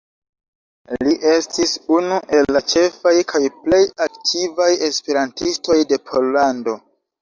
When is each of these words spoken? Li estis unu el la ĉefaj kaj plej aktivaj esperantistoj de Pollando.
Li 1.07 1.13
estis 1.31 1.75
unu 1.99 2.17
el 2.39 2.51
la 2.59 2.63
ĉefaj 2.75 3.15
kaj 3.35 3.45
plej 3.61 3.85
aktivaj 4.09 4.73
esperantistoj 4.93 5.83
de 5.95 6.05
Pollando. 6.13 6.81